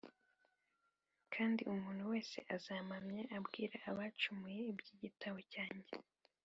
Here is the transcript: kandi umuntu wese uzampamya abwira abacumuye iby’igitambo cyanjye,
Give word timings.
kandi 1.33 1.61
umuntu 1.73 2.03
wese 2.11 2.37
uzampamya 2.55 3.23
abwira 3.37 3.75
abacumuye 3.91 4.59
iby’igitambo 4.71 5.41
cyanjye, 5.53 5.91